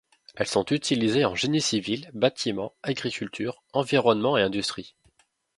[0.35, 4.95] Elles sont utilisées en génie civil, bâtiment, agriculture, environnement et industries.